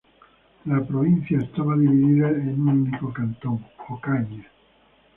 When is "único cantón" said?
2.69-3.63